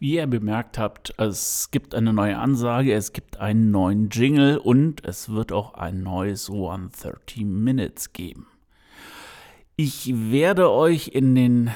Wie 0.00 0.16
ihr 0.16 0.26
bemerkt 0.26 0.76
habt, 0.76 1.14
es 1.18 1.70
gibt 1.70 1.94
eine 1.94 2.12
neue 2.12 2.36
Ansage, 2.36 2.92
es 2.92 3.12
gibt 3.12 3.38
einen 3.38 3.70
neuen 3.70 4.08
Jingle 4.10 4.58
und 4.58 5.04
es 5.04 5.28
wird 5.28 5.52
auch 5.52 5.74
ein 5.74 6.02
neues 6.02 6.50
130 6.50 7.44
Minutes 7.44 8.12
geben. 8.12 8.46
Ich 9.76 10.12
werde 10.30 10.70
euch 10.70 11.08
in 11.08 11.34
den 11.34 11.70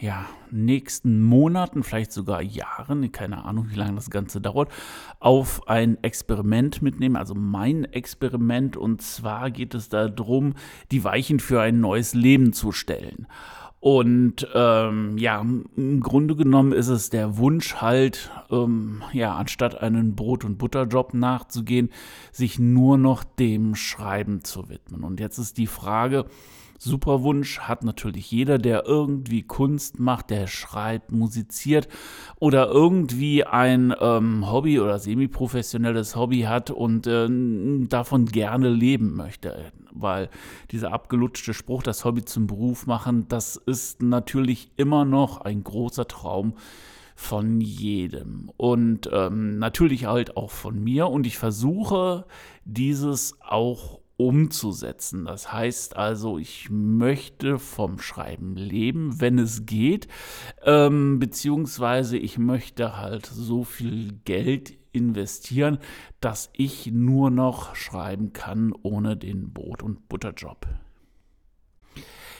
ja, 0.00 0.26
nächsten 0.50 1.22
Monaten, 1.22 1.82
vielleicht 1.82 2.12
sogar 2.12 2.42
Jahren, 2.42 3.10
keine 3.12 3.44
Ahnung, 3.44 3.68
wie 3.70 3.76
lange 3.76 3.94
das 3.94 4.10
Ganze 4.10 4.40
dauert, 4.40 4.70
auf 5.20 5.68
ein 5.68 6.02
Experiment 6.02 6.82
mitnehmen, 6.82 7.16
also 7.16 7.34
mein 7.34 7.84
Experiment. 7.84 8.76
Und 8.76 9.00
zwar 9.00 9.50
geht 9.50 9.74
es 9.74 9.88
darum, 9.88 10.54
die 10.90 11.04
Weichen 11.04 11.40
für 11.40 11.60
ein 11.60 11.80
neues 11.80 12.14
Leben 12.14 12.52
zu 12.52 12.72
stellen. 12.72 13.26
Und 13.82 14.46
ähm, 14.54 15.18
ja, 15.18 15.40
im 15.40 16.00
Grunde 16.02 16.36
genommen 16.36 16.70
ist 16.70 16.86
es 16.86 17.10
der 17.10 17.36
Wunsch 17.36 17.74
halt, 17.80 18.30
ähm, 18.48 19.02
ja, 19.12 19.34
anstatt 19.34 19.82
einen 19.82 20.14
Brot- 20.14 20.44
und 20.44 20.56
Butterjob 20.56 21.14
nachzugehen, 21.14 21.90
sich 22.30 22.60
nur 22.60 22.96
noch 22.96 23.24
dem 23.24 23.74
Schreiben 23.74 24.44
zu 24.44 24.68
widmen. 24.68 25.02
Und 25.02 25.18
jetzt 25.18 25.38
ist 25.38 25.58
die 25.58 25.66
Frage, 25.66 26.26
super 26.82 27.22
Wunsch 27.22 27.60
hat 27.60 27.84
natürlich 27.84 28.30
jeder, 28.30 28.58
der 28.58 28.86
irgendwie 28.86 29.42
Kunst 29.42 29.98
macht, 29.98 30.30
der 30.30 30.46
schreibt, 30.46 31.12
musiziert 31.12 31.88
oder 32.40 32.68
irgendwie 32.68 33.44
ein 33.44 33.94
ähm, 34.00 34.50
Hobby 34.50 34.80
oder 34.80 34.98
semi-professionelles 34.98 36.16
Hobby 36.16 36.42
hat 36.42 36.70
und 36.70 37.06
äh, 37.06 37.28
davon 37.88 38.26
gerne 38.26 38.68
leben 38.68 39.14
möchte. 39.14 39.72
Weil 39.92 40.28
dieser 40.70 40.92
abgelutschte 40.92 41.54
Spruch, 41.54 41.82
das 41.82 42.04
Hobby 42.04 42.24
zum 42.24 42.46
Beruf 42.46 42.86
machen, 42.86 43.26
das 43.28 43.56
ist 43.56 44.02
natürlich 44.02 44.70
immer 44.76 45.04
noch 45.04 45.40
ein 45.42 45.62
großer 45.62 46.08
Traum 46.08 46.54
von 47.14 47.60
jedem. 47.60 48.50
Und 48.56 49.08
ähm, 49.12 49.58
natürlich 49.58 50.06
halt 50.06 50.36
auch 50.36 50.50
von 50.50 50.82
mir. 50.82 51.08
Und 51.08 51.26
ich 51.26 51.38
versuche 51.38 52.24
dieses 52.64 53.36
auch 53.40 54.01
umzusetzen. 54.16 55.24
Das 55.24 55.52
heißt 55.52 55.96
also, 55.96 56.38
ich 56.38 56.68
möchte 56.70 57.58
vom 57.58 57.98
Schreiben 57.98 58.54
leben, 58.56 59.20
wenn 59.20 59.38
es 59.38 59.66
geht, 59.66 60.08
ähm, 60.64 61.18
beziehungsweise 61.18 62.16
ich 62.18 62.38
möchte 62.38 62.96
halt 62.96 63.26
so 63.26 63.64
viel 63.64 64.12
Geld 64.24 64.76
investieren, 64.92 65.78
dass 66.20 66.50
ich 66.52 66.86
nur 66.92 67.30
noch 67.30 67.74
schreiben 67.74 68.32
kann 68.32 68.72
ohne 68.82 69.16
den 69.16 69.52
Brot- 69.52 69.82
und 69.82 70.08
Butterjob. 70.08 70.66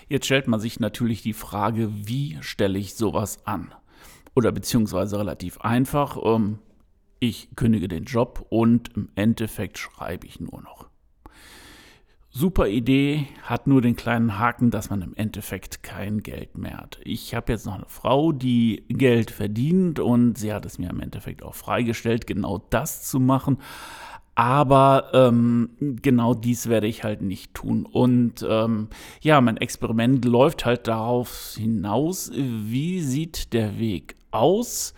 Jetzt 0.09 0.27
stellt 0.27 0.47
man 0.47 0.61
sich 0.61 0.79
natürlich 0.79 1.23
die 1.23 1.33
Frage, 1.33 1.91
wie 2.07 2.37
stelle 2.43 2.79
ich 2.79 2.95
sowas 2.95 3.47
an? 3.47 3.75
Oder 4.35 4.53
beziehungsweise 4.53 5.19
relativ 5.19 5.61
einfach, 5.61 6.19
ähm, 6.23 6.59
ich 7.19 7.55
kündige 7.57 7.89
den 7.89 8.05
Job 8.05 8.47
und 8.51 8.95
im 8.97 9.09
Endeffekt 9.15 9.79
schreibe 9.79 10.27
ich 10.27 10.41
nur 10.41 10.61
noch. 10.63 10.92
Super 12.35 12.67
Idee, 12.67 13.27
hat 13.43 13.67
nur 13.67 13.83
den 13.83 13.95
kleinen 13.95 14.39
Haken, 14.39 14.71
dass 14.71 14.89
man 14.89 15.03
im 15.03 15.15
Endeffekt 15.15 15.83
kein 15.83 16.23
Geld 16.23 16.57
mehr 16.57 16.79
hat. 16.79 16.99
Ich 17.05 17.35
habe 17.35 17.53
jetzt 17.53 17.67
noch 17.67 17.75
eine 17.75 17.85
Frau, 17.89 18.33
die 18.33 18.85
Geld 18.89 19.31
verdient 19.31 20.01
und 20.01 20.39
sie 20.39 20.51
hat 20.51 20.65
es 20.65 20.79
mir 20.79 20.89
im 20.89 21.01
Endeffekt 21.01 21.43
auch 21.43 21.55
freigestellt, 21.55 22.27
genau 22.27 22.65
das 22.71 23.03
zu 23.03 23.21
machen. 23.21 23.59
Aber 24.35 25.11
ähm, 25.13 25.73
genau 25.79 26.33
dies 26.33 26.71
werde 26.71 26.87
ich 26.87 27.05
halt 27.05 27.21
nicht 27.21 27.53
tun. 27.53 27.85
Und 27.85 28.47
ähm, 28.49 28.89
ja, 29.21 29.39
mein 29.43 29.59
Experiment 29.59 30.25
läuft 30.25 30.65
halt 30.65 30.89
darauf 30.89 31.57
hinaus, 31.59 32.33
wie 32.35 33.03
sieht 33.03 33.53
der 33.53 33.79
Weg 33.79 34.15
aus, 34.31 34.95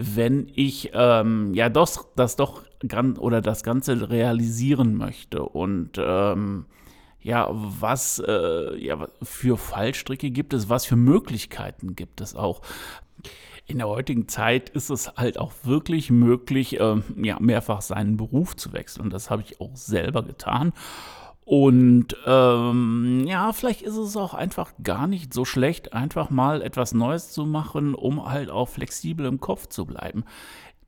wenn 0.00 0.48
ich 0.54 0.92
ähm, 0.94 1.52
ja 1.54 1.68
das, 1.68 2.08
das 2.14 2.36
doch 2.36 2.62
oder 3.18 3.40
das 3.40 3.64
Ganze 3.64 4.08
realisieren 4.10 4.94
möchte. 4.94 5.42
Und 5.42 5.98
ähm, 5.98 6.66
ja, 7.20 7.48
was 7.50 8.22
äh, 8.24 8.76
ja, 8.76 9.08
für 9.22 9.56
Fallstricke 9.56 10.30
gibt 10.30 10.54
es, 10.54 10.68
was 10.68 10.86
für 10.86 10.96
Möglichkeiten 10.96 11.96
gibt 11.96 12.20
es 12.20 12.36
auch. 12.36 12.62
In 13.66 13.78
der 13.78 13.88
heutigen 13.88 14.28
Zeit 14.28 14.70
ist 14.70 14.88
es 14.88 15.12
halt 15.16 15.38
auch 15.38 15.52
wirklich 15.64 16.10
möglich, 16.10 16.78
äh, 16.78 17.02
ja, 17.16 17.38
mehrfach 17.40 17.82
seinen 17.82 18.16
Beruf 18.16 18.56
zu 18.56 18.72
wechseln. 18.72 19.02
Und 19.02 19.12
das 19.12 19.30
habe 19.30 19.42
ich 19.42 19.60
auch 19.60 19.74
selber 19.74 20.22
getan. 20.22 20.72
Und 21.48 22.14
ähm, 22.26 23.24
ja, 23.26 23.54
vielleicht 23.54 23.80
ist 23.80 23.96
es 23.96 24.18
auch 24.18 24.34
einfach 24.34 24.74
gar 24.84 25.06
nicht 25.06 25.32
so 25.32 25.46
schlecht, 25.46 25.94
einfach 25.94 26.28
mal 26.28 26.60
etwas 26.60 26.92
Neues 26.92 27.30
zu 27.30 27.46
machen, 27.46 27.94
um 27.94 28.28
halt 28.30 28.50
auch 28.50 28.68
flexibel 28.68 29.24
im 29.24 29.40
Kopf 29.40 29.66
zu 29.66 29.86
bleiben. 29.86 30.24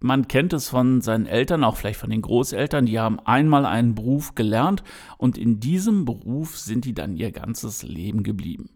Man 0.01 0.29
kennt 0.29 0.53
es 0.53 0.69
von 0.69 1.01
seinen 1.01 1.25
Eltern, 1.25 1.65
auch 1.65 1.79
vielleicht 1.79 1.99
von 1.99 2.11
den 2.11 2.21
Großeltern, 2.21 2.85
die 2.85 3.01
haben 3.01 3.21
einmal 3.21 3.65
einen 3.65 3.95
Beruf 3.95 4.35
gelernt 4.35 4.83
und 5.17 5.39
in 5.39 5.61
diesem 5.61 6.05
Beruf 6.05 6.59
sind 6.59 6.85
die 6.85 6.93
dann 6.93 7.17
ihr 7.17 7.33
ganzes 7.33 7.83
Leben 7.83 8.23
geblieben. 8.23 8.69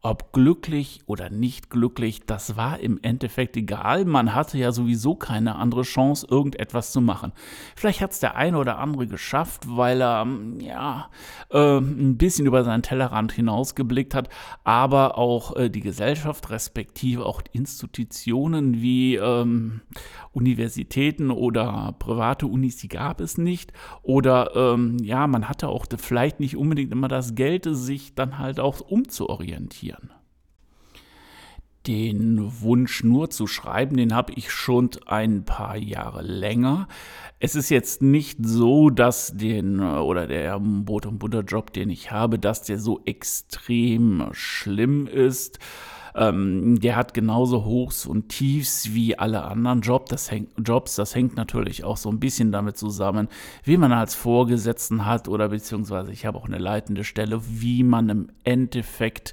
Ob 0.00 0.32
glücklich 0.32 1.00
oder 1.06 1.28
nicht 1.28 1.70
glücklich, 1.70 2.24
das 2.24 2.56
war 2.56 2.78
im 2.78 3.00
Endeffekt 3.02 3.56
egal. 3.56 4.04
Man 4.04 4.32
hatte 4.32 4.56
ja 4.56 4.70
sowieso 4.70 5.16
keine 5.16 5.56
andere 5.56 5.82
Chance, 5.82 6.24
irgendetwas 6.30 6.92
zu 6.92 7.00
machen. 7.00 7.32
Vielleicht 7.74 8.00
hat 8.00 8.12
es 8.12 8.20
der 8.20 8.36
eine 8.36 8.58
oder 8.58 8.78
andere 8.78 9.08
geschafft, 9.08 9.64
weil 9.66 10.00
er 10.00 10.22
ähm, 10.22 10.60
ja 10.60 11.10
äh, 11.50 11.78
ein 11.78 12.16
bisschen 12.16 12.46
über 12.46 12.62
seinen 12.62 12.82
Tellerrand 12.82 13.32
hinausgeblickt 13.32 14.14
hat, 14.14 14.28
aber 14.62 15.18
auch 15.18 15.56
äh, 15.56 15.68
die 15.68 15.80
Gesellschaft, 15.80 16.48
respektive 16.50 17.26
auch 17.26 17.42
Institutionen 17.52 18.80
wie 18.80 19.16
ähm, 19.16 19.80
Universitäten 20.30 21.32
oder 21.32 21.96
private 21.98 22.46
Unis, 22.46 22.76
die 22.76 22.88
gab 22.88 23.20
es 23.20 23.36
nicht. 23.36 23.72
Oder 24.02 24.54
ähm, 24.54 24.98
ja, 25.02 25.26
man 25.26 25.48
hatte 25.48 25.66
auch 25.68 25.86
vielleicht 25.96 26.38
nicht 26.38 26.56
unbedingt 26.56 26.92
immer 26.92 27.08
das 27.08 27.34
Geld, 27.34 27.66
sich 27.68 28.14
dann 28.14 28.38
halt 28.38 28.60
auch 28.60 28.80
umzuorientieren. 28.80 29.97
Den 31.88 32.60
Wunsch 32.60 33.02
nur 33.02 33.30
zu 33.30 33.46
schreiben, 33.46 33.96
den 33.96 34.14
habe 34.14 34.34
ich 34.36 34.50
schon 34.50 34.90
ein 35.06 35.44
paar 35.44 35.78
Jahre 35.78 36.20
länger. 36.20 36.86
Es 37.40 37.54
ist 37.54 37.70
jetzt 37.70 38.02
nicht 38.02 38.38
so, 38.42 38.90
dass 38.90 39.32
den 39.34 39.80
oder 39.80 40.26
der 40.26 40.60
Brot- 40.60 41.06
und 41.06 41.18
Butterjob, 41.18 41.72
den 41.72 41.88
ich 41.88 42.10
habe, 42.10 42.38
dass 42.38 42.60
der 42.60 42.78
so 42.78 43.00
extrem 43.06 44.28
schlimm 44.32 45.06
ist. 45.06 45.58
Ähm, 46.14 46.80
der 46.80 46.96
hat 46.96 47.14
genauso 47.14 47.64
Hochs 47.64 48.04
und 48.04 48.28
Tiefs 48.28 48.92
wie 48.92 49.18
alle 49.18 49.44
anderen 49.44 49.80
Job. 49.82 50.08
Das 50.08 50.30
hängt, 50.30 50.50
Jobs. 50.58 50.96
Das 50.96 51.14
hängt 51.14 51.36
natürlich 51.36 51.84
auch 51.84 51.96
so 51.96 52.10
ein 52.10 52.18
bisschen 52.18 52.50
damit 52.50 52.76
zusammen, 52.76 53.28
wie 53.62 53.76
man 53.76 53.92
als 53.92 54.14
Vorgesetzten 54.14 55.06
hat 55.06 55.28
oder 55.28 55.48
beziehungsweise 55.48 56.12
ich 56.12 56.26
habe 56.26 56.36
auch 56.36 56.46
eine 56.46 56.58
leitende 56.58 57.04
Stelle, 57.04 57.40
wie 57.48 57.82
man 57.82 58.08
im 58.08 58.28
Endeffekt 58.42 59.32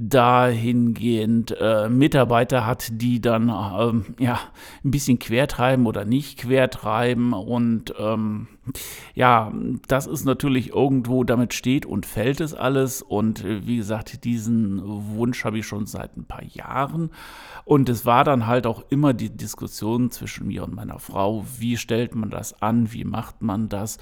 dahingehend 0.00 1.54
äh, 1.60 1.90
Mitarbeiter 1.90 2.66
hat, 2.66 2.88
die 2.90 3.20
dann 3.20 3.50
ähm, 3.50 4.14
ja 4.18 4.40
ein 4.82 4.90
bisschen 4.90 5.18
quertreiben 5.18 5.86
oder 5.86 6.06
nicht 6.06 6.38
quertreiben 6.38 7.34
und 7.34 7.92
ähm, 7.98 8.48
ja, 9.14 9.52
das 9.88 10.06
ist 10.06 10.24
natürlich 10.24 10.72
irgendwo, 10.74 11.24
damit 11.24 11.52
steht 11.52 11.84
und 11.84 12.06
fällt 12.06 12.40
es 12.40 12.54
alles 12.54 13.02
und 13.02 13.44
äh, 13.44 13.66
wie 13.66 13.76
gesagt, 13.76 14.24
diesen 14.24 14.80
Wunsch 14.84 15.44
habe 15.44 15.58
ich 15.58 15.66
schon 15.66 15.84
seit 15.84 16.16
ein 16.16 16.24
paar 16.24 16.44
Jahren 16.44 17.10
und 17.66 17.90
es 17.90 18.06
war 18.06 18.24
dann 18.24 18.46
halt 18.46 18.66
auch 18.66 18.82
immer 18.88 19.12
die 19.12 19.36
Diskussion 19.36 20.10
zwischen 20.10 20.46
mir 20.46 20.64
und 20.64 20.74
meiner 20.74 20.98
Frau, 20.98 21.44
wie 21.58 21.76
stellt 21.76 22.14
man 22.14 22.30
das 22.30 22.62
an, 22.62 22.90
wie 22.92 23.04
macht 23.04 23.42
man 23.42 23.68
das 23.68 23.98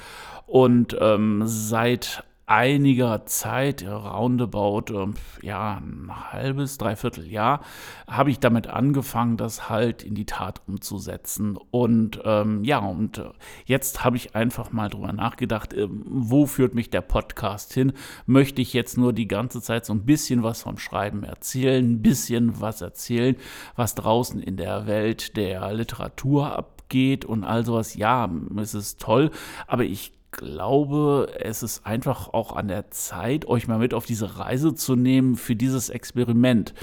und 0.46 0.96
ähm, 1.00 1.42
seit 1.44 2.24
einiger 2.48 3.26
Zeit, 3.26 3.86
roundabout, 3.86 4.84
ähm, 4.90 5.14
ja, 5.42 5.76
ein 5.76 6.10
halbes, 6.32 6.78
dreiviertel 6.78 7.26
Jahr, 7.26 7.60
habe 8.06 8.30
ich 8.30 8.40
damit 8.40 8.68
angefangen, 8.68 9.36
das 9.36 9.68
halt 9.68 10.02
in 10.02 10.14
die 10.14 10.24
Tat 10.24 10.62
umzusetzen. 10.66 11.58
Und 11.70 12.20
ähm, 12.24 12.64
ja, 12.64 12.78
und 12.78 13.18
äh, 13.18 13.30
jetzt 13.66 14.02
habe 14.02 14.16
ich 14.16 14.34
einfach 14.34 14.72
mal 14.72 14.88
drüber 14.88 15.12
nachgedacht, 15.12 15.74
äh, 15.74 15.88
wo 15.90 16.46
führt 16.46 16.74
mich 16.74 16.88
der 16.88 17.02
Podcast 17.02 17.74
hin? 17.74 17.92
Möchte 18.24 18.62
ich 18.62 18.72
jetzt 18.72 18.96
nur 18.96 19.12
die 19.12 19.28
ganze 19.28 19.60
Zeit 19.60 19.84
so 19.84 19.92
ein 19.92 20.06
bisschen 20.06 20.42
was 20.42 20.62
vom 20.62 20.78
Schreiben 20.78 21.24
erzählen, 21.24 21.84
ein 21.84 22.02
bisschen 22.02 22.62
was 22.62 22.80
erzählen, 22.80 23.36
was 23.76 23.94
draußen 23.94 24.40
in 24.40 24.56
der 24.56 24.86
Welt 24.86 25.36
der 25.36 25.70
Literatur 25.74 26.56
abgeht 26.56 27.26
und 27.26 27.44
all 27.44 27.66
sowas? 27.66 27.94
Ja, 27.94 28.30
es 28.56 28.72
ist 28.72 29.00
toll, 29.00 29.30
aber 29.66 29.84
ich 29.84 30.17
glaube, 30.30 31.32
es 31.40 31.62
ist 31.62 31.86
einfach 31.86 32.32
auch 32.32 32.54
an 32.54 32.68
der 32.68 32.90
Zeit, 32.90 33.46
euch 33.46 33.68
mal 33.68 33.78
mit 33.78 33.94
auf 33.94 34.06
diese 34.06 34.38
Reise 34.38 34.74
zu 34.74 34.96
nehmen 34.96 35.36
für 35.36 35.56
dieses 35.56 35.90
Experiment. 35.90 36.74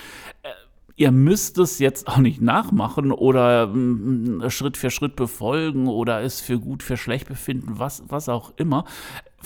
Äh, 0.43 0.49
ihr 0.95 1.11
müsst 1.11 1.57
es 1.57 1.79
jetzt 1.79 2.07
auch 2.07 2.17
nicht 2.17 2.41
nachmachen 2.41 3.11
oder 3.11 3.67
mm, 3.67 4.49
Schritt 4.49 4.77
für 4.77 4.89
Schritt 4.89 5.15
befolgen 5.15 5.87
oder 5.87 6.21
es 6.21 6.41
für 6.41 6.59
gut, 6.59 6.83
für 6.83 6.97
schlecht 6.97 7.27
befinden, 7.27 7.79
was, 7.79 8.03
was 8.07 8.29
auch 8.29 8.53
immer. 8.57 8.85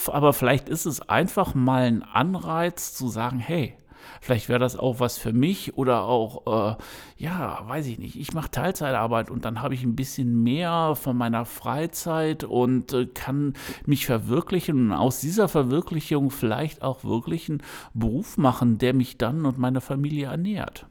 Aber 0.07 0.33
vielleicht 0.33 0.69
ist 0.69 0.85
es 0.85 1.01
einfach 1.09 1.55
mal 1.55 1.83
ein 1.83 2.03
Anreiz 2.03 2.93
zu 2.93 3.09
sagen, 3.09 3.39
hey, 3.39 3.75
Vielleicht 4.21 4.49
wäre 4.49 4.59
das 4.59 4.75
auch 4.75 4.99
was 4.99 5.17
für 5.17 5.33
mich 5.33 5.77
oder 5.77 6.03
auch, 6.03 6.75
äh, 6.75 6.75
ja, 7.17 7.63
weiß 7.67 7.87
ich 7.87 7.99
nicht. 7.99 8.15
Ich 8.15 8.33
mache 8.33 8.51
Teilzeitarbeit 8.51 9.29
und 9.29 9.45
dann 9.45 9.61
habe 9.61 9.73
ich 9.73 9.83
ein 9.83 9.95
bisschen 9.95 10.43
mehr 10.43 10.95
von 10.95 11.17
meiner 11.17 11.45
Freizeit 11.45 12.43
und 12.43 12.93
äh, 12.93 13.05
kann 13.07 13.53
mich 13.85 14.05
verwirklichen 14.05 14.91
und 14.91 14.93
aus 14.93 15.21
dieser 15.21 15.47
Verwirklichung 15.47 16.31
vielleicht 16.31 16.81
auch 16.81 17.03
wirklich 17.03 17.49
einen 17.49 17.61
Beruf 17.93 18.37
machen, 18.37 18.77
der 18.77 18.93
mich 18.93 19.17
dann 19.17 19.45
und 19.45 19.57
meine 19.57 19.81
Familie 19.81 20.27
ernährt 20.27 20.85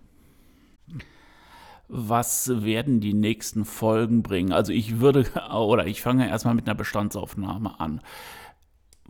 was 1.89 2.63
werden 2.63 3.01
die 3.01 3.15
nächsten 3.15 3.65
Folgen 3.65 4.23
bringen? 4.23 4.53
Also 4.53 4.73
ich 4.73 5.01
würde, 5.01 5.27
oder 5.53 5.87
ich 5.87 6.03
fange 6.03 6.29
erstmal 6.29 6.55
mit 6.55 6.67
einer 6.67 6.77
Bestandsaufnahme 6.77 7.81
an. 7.81 8.01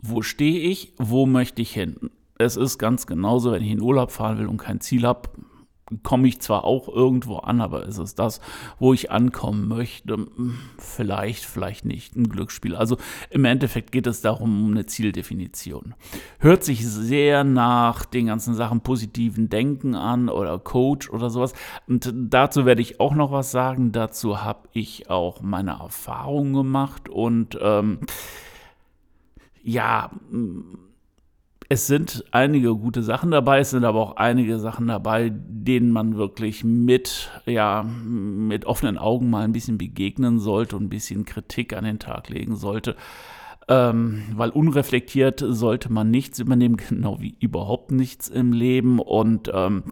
Wo 0.01 0.21
stehe 0.21 0.61
ich? 0.61 0.93
Wo 0.97 1.25
möchte 1.25 1.61
ich 1.61 1.73
hin? 1.73 2.09
Es 2.39 2.55
ist 2.55 2.77
ganz 2.77 3.05
genauso, 3.05 3.51
wenn 3.51 3.61
ich 3.61 3.71
in 3.71 3.81
Urlaub 3.81 4.11
fahren 4.11 4.39
will 4.39 4.47
und 4.47 4.57
kein 4.57 4.79
Ziel 4.79 5.05
habe, 5.05 5.29
komme 6.03 6.27
ich 6.27 6.39
zwar 6.39 6.63
auch 6.65 6.87
irgendwo 6.87 7.37
an, 7.37 7.61
aber 7.61 7.83
ist 7.83 7.97
es 7.97 8.15
das, 8.15 8.41
wo 8.77 8.93
ich 8.93 9.11
ankommen 9.11 9.67
möchte? 9.67 10.27
Vielleicht, 10.77 11.43
vielleicht 11.43 11.83
nicht. 11.83 12.15
Ein 12.15 12.29
Glücksspiel. 12.29 12.75
Also 12.75 12.97
im 13.29 13.43
Endeffekt 13.43 13.91
geht 13.91 14.07
es 14.07 14.21
darum, 14.21 14.65
um 14.65 14.71
eine 14.71 14.85
Zieldefinition. 14.85 15.95
Hört 16.37 16.63
sich 16.63 16.87
sehr 16.87 17.43
nach 17.43 18.05
den 18.05 18.27
ganzen 18.27 18.53
Sachen 18.53 18.81
positiven 18.81 19.49
Denken 19.49 19.95
an 19.95 20.29
oder 20.29 20.59
Coach 20.59 21.09
oder 21.09 21.29
sowas. 21.29 21.53
Und 21.87 22.13
dazu 22.15 22.65
werde 22.65 22.81
ich 22.81 22.99
auch 22.99 23.15
noch 23.15 23.31
was 23.31 23.51
sagen. 23.51 23.91
Dazu 23.91 24.43
habe 24.43 24.69
ich 24.73 25.09
auch 25.09 25.41
meine 25.41 25.71
Erfahrungen 25.71 26.53
gemacht 26.53 27.09
und 27.09 27.57
ähm, 27.61 27.99
ja, 29.63 30.11
es 31.71 31.85
sind 31.85 32.25
einige 32.31 32.75
gute 32.75 33.03
Sachen 33.03 33.29
dabei, 33.29 33.59
es 33.59 33.69
sind 33.69 33.85
aber 33.85 33.99
auch 34.01 34.15
einige 34.15 34.57
Sachen 34.57 34.87
dabei, 34.87 35.31
denen 35.31 35.91
man 35.91 36.17
wirklich 36.17 36.63
mit, 36.63 37.29
ja, 37.45 37.83
mit 37.83 38.65
offenen 38.65 38.97
Augen 38.97 39.29
mal 39.29 39.43
ein 39.43 39.51
bisschen 39.51 39.77
begegnen 39.77 40.39
sollte 40.39 40.75
und 40.75 40.85
ein 40.85 40.89
bisschen 40.89 41.25
Kritik 41.25 41.73
an 41.73 41.83
den 41.83 41.99
Tag 41.99 42.29
legen 42.29 42.55
sollte. 42.55 42.95
Ähm, 43.67 44.23
weil 44.33 44.49
unreflektiert 44.49 45.43
sollte 45.47 45.93
man 45.93 46.09
nichts 46.09 46.39
übernehmen, 46.39 46.77
genau 46.89 47.21
wie 47.21 47.35
überhaupt 47.39 47.91
nichts 47.91 48.29
im 48.29 48.51
Leben. 48.51 48.97
Und 48.97 49.51
ähm, 49.53 49.83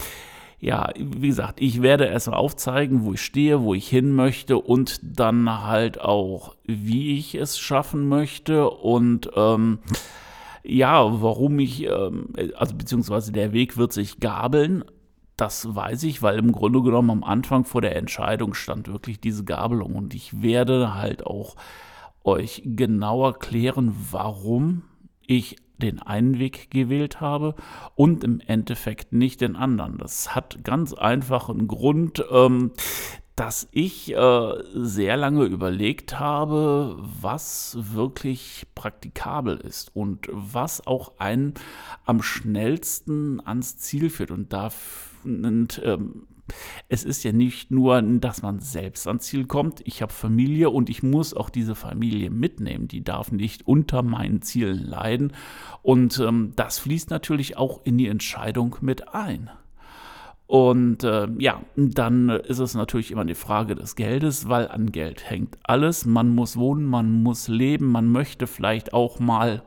ja, 0.59 0.89
wie 0.97 1.27
gesagt, 1.27 1.61
ich 1.61 1.83
werde 1.83 2.05
erstmal 2.05 2.39
aufzeigen, 2.39 3.03
wo 3.03 3.13
ich 3.13 3.21
stehe, 3.21 3.61
wo 3.61 3.75
ich 3.75 3.87
hin 3.87 4.15
möchte 4.15 4.57
und 4.57 4.99
dann 5.03 5.63
halt 5.63 6.01
auch, 6.01 6.55
wie 6.65 7.19
ich 7.19 7.35
es 7.35 7.59
schaffen 7.59 8.09
möchte. 8.09 8.67
Und 8.67 9.29
ähm, 9.35 9.77
ja, 10.63 11.21
warum 11.21 11.59
ich, 11.59 11.85
ähm, 11.85 12.33
also 12.55 12.75
beziehungsweise 12.75 13.31
der 13.31 13.53
Weg 13.53 13.77
wird 13.77 13.93
sich 13.93 14.19
gabeln, 14.19 14.83
das 15.37 15.75
weiß 15.75 16.03
ich, 16.03 16.23
weil 16.23 16.39
im 16.39 16.51
Grunde 16.51 16.81
genommen 16.81 17.11
am 17.11 17.23
Anfang 17.23 17.63
vor 17.63 17.81
der 17.81 17.95
Entscheidung 17.95 18.55
stand 18.55 18.87
wirklich 18.87 19.19
diese 19.19 19.43
Gabelung 19.43 19.95
und 19.95 20.15
ich 20.15 20.41
werde 20.41 20.95
halt 20.95 21.25
auch 21.25 21.55
euch 22.23 22.63
genau 22.65 23.25
erklären, 23.25 23.95
warum 24.11 24.83
ich 25.25 25.57
den 25.77 26.01
einen 26.01 26.39
Weg 26.39 26.71
gewählt 26.71 27.21
habe 27.21 27.55
und 27.95 28.23
im 28.23 28.39
Endeffekt 28.39 29.13
nicht 29.13 29.41
den 29.41 29.55
anderen. 29.55 29.97
Das 29.99 30.33
hat 30.35 30.63
ganz 30.63 30.93
einfach 30.93 31.49
einen 31.49 31.67
Grund. 31.67 32.25
Ähm, 32.31 32.71
dass 33.37 33.67
ich 33.71 34.15
äh, 34.15 34.53
sehr 34.73 35.15
lange 35.15 35.45
überlegt 35.45 36.19
habe, 36.19 36.97
was 37.21 37.77
wirklich 37.79 38.65
praktikabel 38.73 39.57
ist 39.57 39.95
und 39.95 40.27
was 40.31 40.85
auch 40.87 41.19
einen 41.19 41.53
am 42.03 42.23
schnellsten 42.23 43.39
ans 43.45 43.77
Ziel 43.77 44.09
führt. 44.09 44.31
Und 44.31 44.53
da 44.53 44.71
und, 45.23 45.79
ähm, 45.85 46.25
es 46.87 47.03
ist 47.03 47.23
ja 47.23 47.31
nicht 47.31 47.69
nur, 47.69 48.01
dass 48.01 48.41
man 48.41 48.59
selbst 48.59 49.05
ans 49.05 49.25
Ziel 49.25 49.45
kommt. 49.45 49.81
Ich 49.85 50.01
habe 50.01 50.13
Familie 50.13 50.71
und 50.71 50.89
ich 50.89 51.03
muss 51.03 51.35
auch 51.35 51.51
diese 51.51 51.75
Familie 51.75 52.31
mitnehmen. 52.31 52.87
Die 52.87 53.03
darf 53.03 53.31
nicht 53.31 53.67
unter 53.67 54.01
meinen 54.01 54.41
Zielen 54.41 54.83
leiden. 54.83 55.33
Und 55.83 56.19
ähm, 56.19 56.53
das 56.55 56.79
fließt 56.79 57.11
natürlich 57.11 57.55
auch 57.55 57.81
in 57.83 57.99
die 57.99 58.07
Entscheidung 58.07 58.77
mit 58.81 59.13
ein. 59.13 59.51
Und 60.47 61.03
äh, 61.03 61.27
ja, 61.39 61.61
dann 61.75 62.29
ist 62.29 62.59
es 62.59 62.73
natürlich 62.73 63.11
immer 63.11 63.21
eine 63.21 63.35
Frage 63.35 63.75
des 63.75 63.95
Geldes, 63.95 64.47
weil 64.47 64.69
an 64.69 64.93
Geld 64.93 65.29
hängt 65.29 65.57
alles. 65.63 66.05
Man 66.05 66.33
muss 66.33 66.55
wohnen, 66.55 66.85
man 66.85 67.21
muss 67.21 67.49
leben, 67.49 67.91
man 67.91 68.09
möchte 68.09 68.47
vielleicht 68.47 68.93
auch 68.93 69.19
mal 69.19 69.61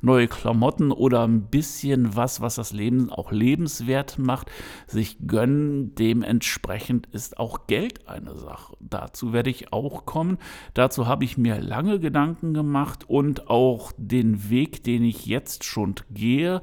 neue 0.00 0.28
Klamotten 0.28 0.92
oder 0.92 1.26
ein 1.26 1.42
bisschen 1.42 2.16
was, 2.16 2.40
was 2.40 2.56
das 2.56 2.72
Leben 2.72 3.10
auch 3.10 3.32
lebenswert 3.32 4.18
macht, 4.18 4.50
sich 4.86 5.16
gönnen. 5.26 5.94
Dementsprechend 5.94 7.06
ist 7.08 7.38
auch 7.38 7.66
Geld 7.66 8.08
eine 8.08 8.36
Sache. 8.36 8.76
Dazu 8.80 9.32
werde 9.32 9.50
ich 9.50 9.72
auch 9.72 10.06
kommen. 10.06 10.38
Dazu 10.74 11.06
habe 11.06 11.24
ich 11.24 11.38
mir 11.38 11.60
lange 11.60 11.98
Gedanken 11.98 12.54
gemacht 12.54 13.04
und 13.08 13.48
auch 13.48 13.92
den 13.96 14.50
Weg, 14.50 14.84
den 14.84 15.04
ich 15.04 15.26
jetzt 15.26 15.64
schon 15.64 15.94
gehe, 16.10 16.62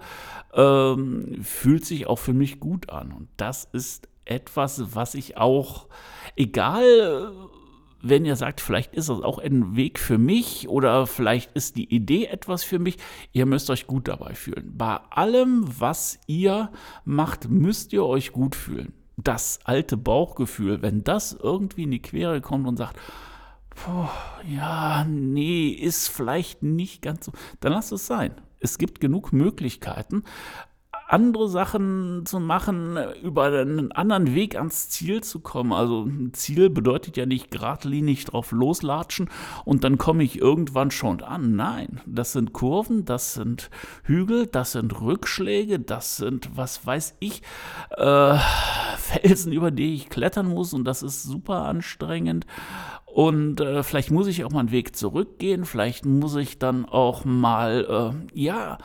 ähm, 0.53 1.39
fühlt 1.41 1.85
sich 1.85 2.07
auch 2.07 2.19
für 2.19 2.33
mich 2.33 2.59
gut 2.59 2.89
an. 2.89 3.11
Und 3.11 3.29
das 3.37 3.62
ist 3.71 4.07
etwas, 4.25 4.95
was 4.95 5.15
ich 5.15 5.37
auch, 5.37 5.87
egal 6.35 7.31
wenn 8.03 8.25
ihr 8.25 8.35
sagt, 8.35 8.59
vielleicht 8.59 8.93
ist 8.93 9.07
das 9.07 9.21
auch 9.21 9.39
ein 9.39 9.77
Weg 9.77 9.97
für 9.97 10.17
mich 10.17 10.67
oder 10.67 11.07
vielleicht 11.07 11.53
ist 11.53 11.77
die 11.77 11.93
Idee 11.93 12.25
etwas 12.25 12.63
für 12.63 12.77
mich, 12.77 12.97
ihr 13.31 13.45
müsst 13.45 13.69
euch 13.69 13.87
gut 13.87 14.09
dabei 14.09 14.35
fühlen. 14.35 14.73
Bei 14.77 14.97
allem, 15.09 15.63
was 15.79 16.19
ihr 16.27 16.69
macht, 17.05 17.49
müsst 17.49 17.93
ihr 17.93 18.03
euch 18.03 18.33
gut 18.33 18.55
fühlen. 18.55 18.91
Das 19.15 19.59
alte 19.63 19.95
Bauchgefühl, 19.95 20.81
wenn 20.81 21.05
das 21.05 21.31
irgendwie 21.31 21.83
in 21.83 21.91
die 21.91 22.01
Quere 22.01 22.41
kommt 22.41 22.67
und 22.67 22.75
sagt, 22.75 22.99
Puh, 23.75 24.07
ja, 24.47 25.05
nee, 25.05 25.69
ist 25.69 26.09
vielleicht 26.09 26.61
nicht 26.61 27.01
ganz 27.01 27.25
so, 27.25 27.31
dann 27.59 27.71
lasst 27.71 27.91
es 27.91 28.05
sein. 28.05 28.35
Es 28.59 28.77
gibt 28.77 28.99
genug 28.99 29.33
Möglichkeiten, 29.33 30.23
andere 31.07 31.47
Sachen 31.49 32.25
zu 32.25 32.39
machen, 32.39 32.97
über 33.21 33.45
einen 33.45 33.91
anderen 33.91 34.33
Weg 34.33 34.55
ans 34.55 34.89
Ziel 34.89 35.21
zu 35.21 35.39
kommen. 35.39 35.73
Also 35.73 36.03
ein 36.03 36.33
Ziel 36.33 36.69
bedeutet 36.69 37.17
ja 37.17 37.25
nicht 37.25 37.51
geradlinig 37.51 38.25
drauf 38.25 38.51
loslatschen 38.51 39.29
und 39.65 39.83
dann 39.83 39.97
komme 39.97 40.23
ich 40.23 40.39
irgendwann 40.39 40.91
schon 40.91 41.21
an. 41.21 41.55
Nein, 41.55 42.01
das 42.05 42.33
sind 42.33 42.53
Kurven, 42.53 43.05
das 43.05 43.33
sind 43.33 43.69
Hügel, 44.03 44.47
das 44.47 44.73
sind 44.73 45.01
Rückschläge, 45.01 45.79
das 45.79 46.17
sind, 46.17 46.51
was 46.55 46.85
weiß 46.85 47.17
ich, 47.19 47.41
äh, 47.91 48.37
Felsen, 48.97 49.51
über 49.51 49.71
die 49.71 49.93
ich 49.95 50.09
klettern 50.09 50.47
muss 50.47 50.73
und 50.73 50.85
das 50.85 51.03
ist 51.03 51.23
super 51.23 51.63
anstrengend. 51.65 52.45
Und 53.05 53.61
äh, 53.61 53.83
vielleicht 53.83 54.09
muss 54.09 54.25
ich 54.25 54.43
auch 54.43 54.51
mal 54.51 54.61
einen 54.61 54.71
Weg 54.71 54.95
zurückgehen, 54.95 55.65
vielleicht 55.65 56.03
muss 56.03 56.35
ich 56.35 56.57
dann 56.57 56.85
auch 56.85 57.25
mal, 57.25 58.15
äh, 58.33 58.39
ja, 58.39 58.79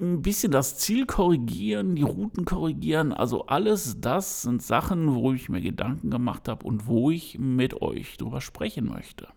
ein 0.00 0.22
bisschen 0.22 0.52
das 0.52 0.78
Ziel 0.78 1.06
korrigieren, 1.06 1.96
die 1.96 2.02
Routen 2.02 2.44
korrigieren. 2.44 3.12
Also 3.12 3.46
alles 3.46 4.00
das 4.00 4.42
sind 4.42 4.62
Sachen, 4.62 5.14
wo 5.14 5.32
ich 5.32 5.48
mir 5.48 5.60
Gedanken 5.60 6.10
gemacht 6.10 6.48
habe 6.48 6.66
und 6.66 6.86
wo 6.86 7.10
ich 7.10 7.38
mit 7.38 7.80
euch 7.82 8.16
drüber 8.16 8.40
sprechen 8.40 8.86
möchte. 8.86 9.28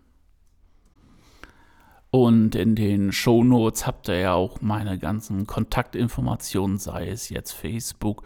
Und 2.14 2.54
in 2.54 2.76
den 2.76 3.10
Show 3.10 3.42
Notes 3.42 3.88
habt 3.88 4.06
ihr 4.06 4.20
ja 4.20 4.34
auch 4.34 4.60
meine 4.60 5.00
ganzen 5.00 5.48
Kontaktinformationen, 5.48 6.78
sei 6.78 7.08
es 7.08 7.28
jetzt 7.28 7.50
Facebook, 7.50 8.22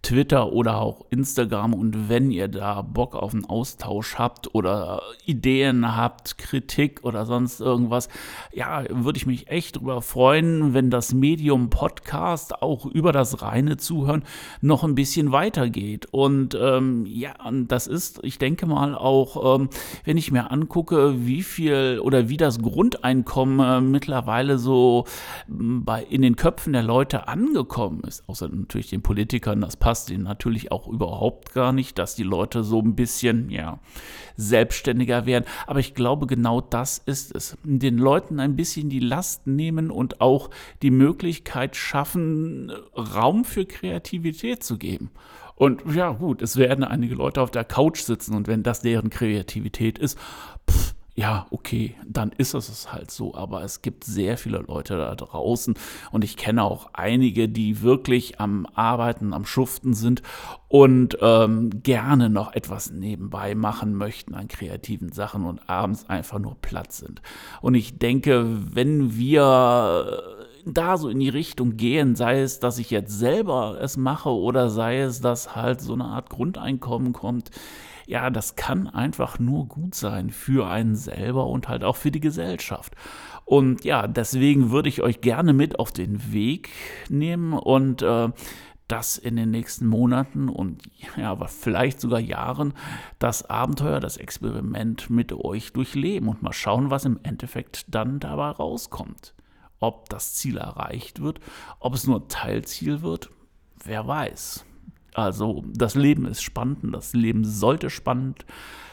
Twitter 0.00 0.54
oder 0.54 0.80
auch 0.80 1.04
Instagram. 1.10 1.74
Und 1.74 2.08
wenn 2.08 2.30
ihr 2.30 2.48
da 2.48 2.80
Bock 2.80 3.14
auf 3.14 3.34
einen 3.34 3.44
Austausch 3.44 4.14
habt 4.14 4.54
oder 4.54 5.02
Ideen 5.26 5.94
habt, 5.98 6.38
Kritik 6.38 7.00
oder 7.02 7.26
sonst 7.26 7.60
irgendwas, 7.60 8.08
ja, 8.54 8.84
würde 8.88 9.18
ich 9.18 9.26
mich 9.26 9.48
echt 9.48 9.76
drüber 9.76 10.00
freuen, 10.00 10.72
wenn 10.72 10.88
das 10.88 11.12
Medium 11.12 11.68
Podcast 11.68 12.62
auch 12.62 12.86
über 12.86 13.12
das 13.12 13.42
reine 13.42 13.76
Zuhören 13.76 14.24
noch 14.62 14.82
ein 14.82 14.94
bisschen 14.94 15.30
weitergeht. 15.30 16.06
Und 16.10 16.56
ähm, 16.58 17.04
ja, 17.06 17.34
das 17.68 17.86
ist, 17.86 18.20
ich 18.22 18.38
denke 18.38 18.64
mal 18.64 18.94
auch, 18.94 19.58
ähm, 19.58 19.68
wenn 20.04 20.16
ich 20.16 20.32
mir 20.32 20.50
angucke, 20.50 21.26
wie 21.26 21.42
viel 21.42 22.00
oder 22.02 22.30
wie 22.30 22.38
das 22.38 22.60
Grundeinkommen 22.60 23.25
Grundeinkommen 23.26 23.60
äh, 23.60 23.80
mittlerweile 23.80 24.58
so 24.58 25.04
bei, 25.48 26.02
in 26.04 26.22
den 26.22 26.36
Köpfen 26.36 26.72
der 26.72 26.82
Leute 26.82 27.28
angekommen 27.28 28.02
ist. 28.06 28.26
Außer 28.28 28.48
natürlich 28.48 28.90
den 28.90 29.02
Politikern, 29.02 29.60
das 29.60 29.76
passt 29.76 30.10
ihnen 30.10 30.24
natürlich 30.24 30.72
auch 30.72 30.88
überhaupt 30.88 31.52
gar 31.52 31.72
nicht, 31.72 31.98
dass 31.98 32.14
die 32.14 32.22
Leute 32.22 32.64
so 32.64 32.80
ein 32.80 32.94
bisschen, 32.94 33.50
ja, 33.50 33.78
selbstständiger 34.36 35.26
werden. 35.26 35.44
Aber 35.66 35.80
ich 35.80 35.94
glaube, 35.94 36.26
genau 36.26 36.60
das 36.60 36.98
ist 36.98 37.34
es. 37.34 37.56
Den 37.64 37.98
Leuten 37.98 38.40
ein 38.40 38.56
bisschen 38.56 38.88
die 38.88 39.00
Last 39.00 39.46
nehmen 39.46 39.90
und 39.90 40.20
auch 40.20 40.50
die 40.82 40.90
Möglichkeit 40.90 41.76
schaffen, 41.76 42.72
Raum 42.94 43.44
für 43.44 43.66
Kreativität 43.66 44.62
zu 44.62 44.78
geben. 44.78 45.10
Und 45.54 45.82
ja, 45.94 46.10
gut, 46.10 46.42
es 46.42 46.58
werden 46.58 46.84
einige 46.84 47.14
Leute 47.14 47.40
auf 47.40 47.50
der 47.50 47.64
Couch 47.64 48.00
sitzen 48.00 48.34
und 48.34 48.46
wenn 48.46 48.62
das 48.62 48.80
deren 48.80 49.08
Kreativität 49.08 49.98
ist, 49.98 50.18
pff, 50.70 50.95
ja, 51.16 51.46
okay, 51.50 51.94
dann 52.06 52.30
ist 52.30 52.52
es 52.52 52.92
halt 52.92 53.10
so. 53.10 53.34
Aber 53.34 53.62
es 53.62 53.80
gibt 53.80 54.04
sehr 54.04 54.36
viele 54.36 54.58
Leute 54.58 54.98
da 54.98 55.14
draußen 55.14 55.74
und 56.12 56.24
ich 56.24 56.36
kenne 56.36 56.62
auch 56.62 56.90
einige, 56.92 57.48
die 57.48 57.80
wirklich 57.80 58.38
am 58.38 58.66
Arbeiten, 58.74 59.32
am 59.32 59.46
Schuften 59.46 59.94
sind 59.94 60.22
und 60.68 61.16
ähm, 61.22 61.82
gerne 61.82 62.28
noch 62.28 62.52
etwas 62.52 62.90
nebenbei 62.90 63.54
machen 63.54 63.94
möchten 63.94 64.34
an 64.34 64.46
kreativen 64.46 65.10
Sachen 65.10 65.46
und 65.46 65.70
abends 65.70 66.08
einfach 66.10 66.38
nur 66.38 66.56
Platz 66.60 66.98
sind. 66.98 67.22
Und 67.62 67.74
ich 67.74 67.98
denke, 67.98 68.46
wenn 68.74 69.16
wir 69.16 70.22
da 70.66 70.98
so 70.98 71.08
in 71.08 71.20
die 71.20 71.30
Richtung 71.30 71.78
gehen, 71.78 72.14
sei 72.14 72.42
es, 72.42 72.60
dass 72.60 72.78
ich 72.78 72.90
jetzt 72.90 73.18
selber 73.18 73.78
es 73.80 73.96
mache 73.96 74.30
oder 74.30 74.68
sei 74.68 75.00
es, 75.00 75.22
dass 75.22 75.56
halt 75.56 75.80
so 75.80 75.94
eine 75.94 76.04
Art 76.04 76.28
Grundeinkommen 76.28 77.14
kommt, 77.14 77.50
ja, 78.06 78.30
das 78.30 78.56
kann 78.56 78.86
einfach 78.86 79.38
nur 79.38 79.66
gut 79.66 79.94
sein 79.94 80.30
für 80.30 80.68
einen 80.68 80.94
selber 80.94 81.46
und 81.46 81.68
halt 81.68 81.84
auch 81.84 81.96
für 81.96 82.10
die 82.10 82.20
Gesellschaft. 82.20 82.94
Und 83.44 83.84
ja, 83.84 84.06
deswegen 84.06 84.70
würde 84.70 84.88
ich 84.88 85.02
euch 85.02 85.20
gerne 85.20 85.52
mit 85.52 85.78
auf 85.78 85.92
den 85.92 86.32
Weg 86.32 86.70
nehmen 87.08 87.52
und 87.52 88.02
äh, 88.02 88.30
das 88.88 89.18
in 89.18 89.36
den 89.36 89.50
nächsten 89.50 89.86
Monaten 89.86 90.48
und 90.48 90.82
ja, 91.16 91.30
aber 91.30 91.48
vielleicht 91.48 92.00
sogar 92.00 92.20
Jahren 92.20 92.74
das 93.18 93.48
Abenteuer, 93.48 94.00
das 94.00 94.16
Experiment 94.16 95.10
mit 95.10 95.32
euch 95.32 95.72
durchleben 95.72 96.28
und 96.28 96.42
mal 96.42 96.52
schauen, 96.52 96.90
was 96.90 97.04
im 97.04 97.18
Endeffekt 97.22 97.86
dann 97.92 98.20
dabei 98.20 98.50
rauskommt. 98.50 99.34
Ob 99.80 100.08
das 100.08 100.34
Ziel 100.34 100.56
erreicht 100.56 101.20
wird, 101.20 101.40
ob 101.80 101.94
es 101.94 102.06
nur 102.06 102.28
Teilziel 102.28 103.02
wird, 103.02 103.30
wer 103.84 104.06
weiß. 104.06 104.65
Also 105.16 105.64
das 105.72 105.94
Leben 105.94 106.26
ist 106.26 106.42
spannend 106.42 106.84
und 106.84 106.92
das 106.92 107.14
Leben 107.14 107.42
sollte 107.42 107.88
spannend 107.88 108.44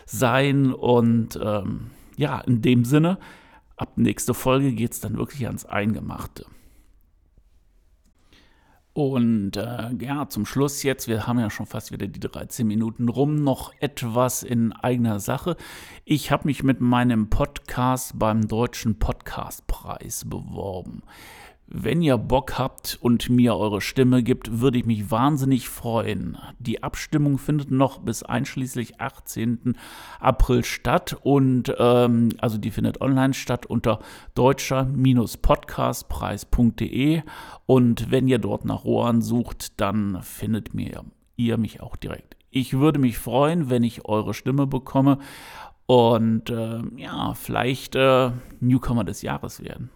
sein. 0.06 0.74
Und 0.74 1.38
ähm, 1.44 1.88
ja, 2.16 2.40
in 2.40 2.62
dem 2.62 2.86
Sinne, 2.86 3.18
ab 3.76 3.98
nächste 3.98 4.34
Folge 4.34 4.72
geht 4.72 4.94
es 4.94 5.02
dann 5.02 5.18
wirklich 5.18 5.46
ans 5.48 5.66
Eingemachte. 5.66 6.46
Und 8.94 9.58
äh, 9.58 9.90
ja, 10.00 10.30
zum 10.30 10.46
Schluss 10.46 10.84
jetzt, 10.84 11.10
wir 11.10 11.28
haben 11.28 11.40
ja 11.40 11.50
schon 11.50 11.66
fast 11.66 11.92
wieder 11.92 12.08
die 12.08 12.22
13 12.22 12.66
Minuten 12.66 13.10
rum, 13.10 13.44
noch 13.44 13.74
etwas 13.82 14.44
in 14.44 14.72
eigener 14.72 15.20
Sache. 15.20 15.58
Ich 16.06 16.32
habe 16.32 16.48
mich 16.48 16.64
mit 16.64 16.80
meinem 16.80 17.30
Podcast 17.30 18.18
beim 18.18 18.48
Deutschen 18.48 18.98
Podcastpreis 18.98 20.24
beworben. 20.30 21.02
Wenn 21.68 22.02
ihr 22.02 22.18
Bock 22.18 22.60
habt 22.60 22.98
und 23.02 23.30
mir 23.30 23.56
eure 23.56 23.82
Stimme 23.82 24.22
gibt, 24.22 24.60
würde 24.60 24.78
ich 24.78 24.86
mich 24.86 25.10
wahnsinnig 25.10 25.70
freuen. 25.70 26.38
Die 26.60 26.84
Abstimmung 26.84 27.38
findet 27.38 27.72
noch 27.72 28.00
bis 28.00 28.24
einschließlich 28.24 29.00
18. 29.00 29.78
April 30.20 30.64
statt 30.64 31.18
und 31.22 31.74
ähm, 31.80 32.30
also 32.40 32.58
die 32.58 32.72
findet 32.72 33.02
online 33.02 33.34
statt 33.34 33.66
unter 33.66 34.00
deutscher-podcastpreis.de 34.36 37.22
und 37.66 38.12
wenn 38.12 38.28
ihr 38.28 38.40
dort 38.40 38.66
nach 38.66 38.84
Rohan 38.84 39.22
sucht, 39.22 39.80
dann 39.80 40.22
findet 40.22 40.74
mir 40.74 41.06
ihr 41.36 41.58
mich 41.58 41.82
auch 41.82 41.96
direkt. 41.96 42.38
Ich 42.50 42.74
würde 42.74 43.00
mich 43.00 43.18
freuen, 43.18 43.70
wenn 43.70 43.84
ich 43.84 44.06
eure 44.06 44.34
Stimme 44.34 44.68
bekomme 44.68 45.18
und 45.86 46.50
äh, 46.50 46.82
ja, 46.98 47.34
vielleicht 47.34 47.96
äh, 47.96 48.32
Newcomer 48.60 49.04
des 49.04 49.22
Jahres 49.22 49.64
werden. 49.64 49.90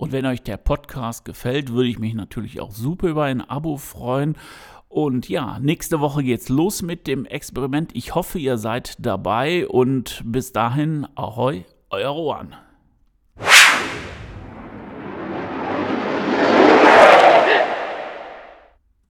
Und 0.00 0.12
wenn 0.12 0.24
euch 0.24 0.42
der 0.42 0.56
Podcast 0.56 1.26
gefällt, 1.26 1.74
würde 1.74 1.90
ich 1.90 1.98
mich 1.98 2.14
natürlich 2.14 2.58
auch 2.58 2.70
super 2.70 3.08
über 3.08 3.24
ein 3.24 3.42
Abo 3.42 3.76
freuen. 3.76 4.34
Und 4.88 5.28
ja, 5.28 5.58
nächste 5.58 6.00
Woche 6.00 6.22
geht's 6.22 6.48
los 6.48 6.80
mit 6.80 7.06
dem 7.06 7.26
Experiment. 7.26 7.94
Ich 7.94 8.14
hoffe, 8.14 8.38
ihr 8.38 8.56
seid 8.56 8.96
dabei 8.98 9.68
und 9.68 10.22
bis 10.24 10.52
dahin, 10.52 11.06
ahoi, 11.16 11.66
euer 11.90 12.08
Rohan. 12.08 12.56